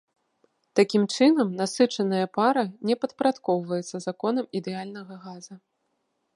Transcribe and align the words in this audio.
Такім 0.79 1.03
чынам 1.17 1.51
насычаная 1.61 2.23
пара 2.39 2.63
не 2.91 2.95
падпарадкоўваецца 3.03 3.97
законам 4.09 4.45
ідэальнага 4.61 5.13
газа. 5.27 5.55